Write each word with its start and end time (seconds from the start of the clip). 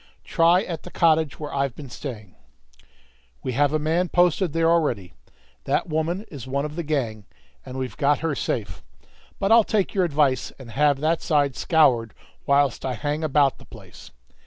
"Try 0.23 0.63
at 0.63 0.81
the 0.81 0.89
cottage 0.89 1.39
where 1.39 1.53
I've 1.53 1.75
been 1.75 1.91
staying." 1.91 2.33
"We 3.43 3.51
have 3.51 3.71
a 3.71 3.77
man 3.77 4.09
posted 4.09 4.51
there 4.51 4.67
already. 4.67 5.13
That 5.65 5.89
woman 5.89 6.25
is 6.31 6.47
one 6.47 6.65
of 6.65 6.75
the 6.75 6.81
gang, 6.81 7.25
and 7.63 7.77
we've 7.77 7.95
got 7.97 8.17
her 8.25 8.33
safe. 8.33 8.81
But 9.37 9.51
I'll 9.51 9.63
take 9.63 9.93
your 9.93 10.03
advice, 10.03 10.51
and 10.57 10.71
have 10.71 11.01
that 11.01 11.21
side 11.21 11.55
scoured 11.55 12.15
whilst 12.47 12.83
I 12.83 12.95
hang 12.95 13.23
about 13.23 13.59
the 13.59 13.65
place." 13.65 14.09